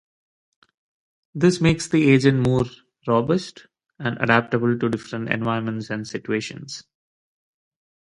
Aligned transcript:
This 1.35 1.61
makes 1.61 1.87
the 1.87 2.09
agent 2.09 2.39
more 2.39 2.63
robust 3.05 3.67
and 3.99 4.19
adaptable 4.19 4.75
to 4.79 4.89
different 4.89 5.29
environments 5.31 5.91
and 5.91 6.07
situations. 6.07 6.83